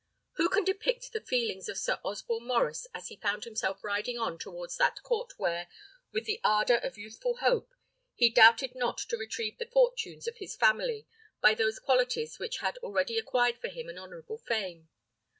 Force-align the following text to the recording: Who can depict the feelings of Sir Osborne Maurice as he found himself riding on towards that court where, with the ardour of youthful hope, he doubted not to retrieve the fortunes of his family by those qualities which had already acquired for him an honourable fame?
Who 0.31 0.49
can 0.49 0.63
depict 0.63 1.13
the 1.13 1.21
feelings 1.21 1.69
of 1.69 1.77
Sir 1.77 1.99
Osborne 2.03 2.47
Maurice 2.47 2.87
as 2.91 3.09
he 3.09 3.17
found 3.17 3.43
himself 3.43 3.83
riding 3.83 4.17
on 4.17 4.39
towards 4.39 4.77
that 4.77 5.03
court 5.03 5.37
where, 5.37 5.67
with 6.11 6.25
the 6.25 6.41
ardour 6.43 6.77
of 6.77 6.97
youthful 6.97 7.35
hope, 7.37 7.75
he 8.15 8.31
doubted 8.31 8.73
not 8.73 8.97
to 8.97 9.15
retrieve 9.15 9.59
the 9.59 9.67
fortunes 9.69 10.27
of 10.27 10.37
his 10.37 10.55
family 10.55 11.05
by 11.39 11.53
those 11.53 11.77
qualities 11.77 12.39
which 12.39 12.57
had 12.61 12.79
already 12.79 13.19
acquired 13.19 13.59
for 13.59 13.67
him 13.67 13.87
an 13.89 13.99
honourable 13.99 14.39
fame? 14.39 14.89